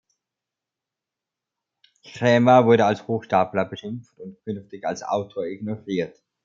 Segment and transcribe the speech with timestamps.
[2.03, 6.19] Krämer wurde als Hochstapler beschimpft und künftig als Autor ignoriert.